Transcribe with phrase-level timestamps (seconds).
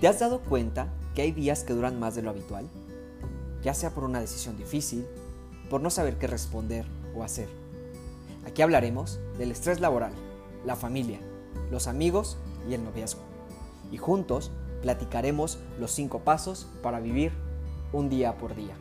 [0.00, 2.68] ¿Te has dado cuenta que hay días que duran más de lo habitual?
[3.62, 5.06] Ya sea por una decisión difícil,
[5.70, 6.84] por no saber qué responder
[7.16, 7.48] o hacer.
[8.44, 10.12] Aquí hablaremos del estrés laboral,
[10.66, 11.18] la familia,
[11.70, 12.36] los amigos
[12.68, 13.22] y el noviazgo.
[13.90, 14.50] Y juntos
[14.82, 17.32] platicaremos los cinco pasos para vivir
[17.94, 18.74] un día por día.